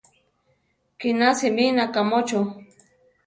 [0.99, 2.39] Kiná simí, nakámocho!